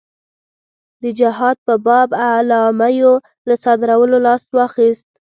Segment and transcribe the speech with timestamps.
[1.01, 3.13] د جهاد په باب اعلامیو
[3.47, 5.09] له صادرولو لاس واخیست.